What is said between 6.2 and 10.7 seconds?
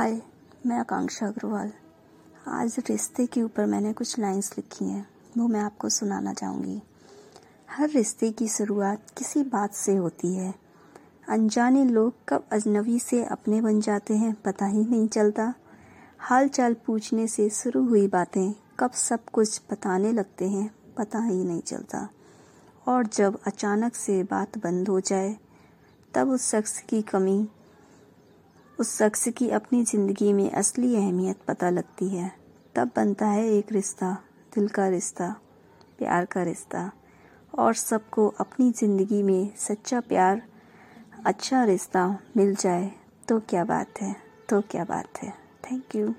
चाहूँगी। हर रिश्ते की शुरुआत किसी बात से होती है।